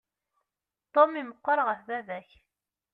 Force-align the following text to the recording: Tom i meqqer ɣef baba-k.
Tom 0.93 1.09
i 1.21 1.23
meqqer 1.27 1.59
ɣef 1.67 1.79
baba-k. 1.87 2.29